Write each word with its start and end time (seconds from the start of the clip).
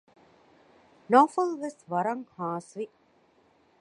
ނައުފަލުވެސް 1.11 1.81
ވަރަށް 1.91 2.25
ހާސްވި 2.35 2.85